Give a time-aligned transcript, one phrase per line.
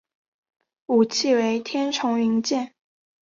[0.87, 2.73] 武器为天丛云剑。